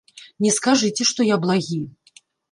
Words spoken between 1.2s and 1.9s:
я благі.